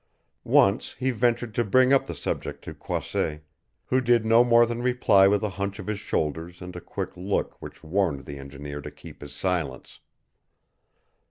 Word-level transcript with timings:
Once 0.43 0.93
he 0.93 1.11
ventured 1.11 1.53
to 1.53 1.63
bring 1.63 1.93
up 1.93 2.07
the 2.07 2.15
subject 2.15 2.63
to 2.63 2.73
Croisset, 2.73 3.43
who 3.85 4.01
did 4.01 4.25
no 4.25 4.43
more 4.43 4.65
than 4.65 4.81
reply 4.81 5.27
with 5.27 5.43
a 5.43 5.49
hunch 5.61 5.77
of 5.77 5.85
his 5.85 5.99
shoulders 5.99 6.59
and 6.59 6.75
a 6.75 6.81
quick 6.81 7.15
look 7.15 7.61
which 7.61 7.83
warned 7.83 8.25
the 8.25 8.39
engineer 8.39 8.81
to 8.81 8.89
keep 8.89 9.21
his 9.21 9.35
silence. 9.35 9.99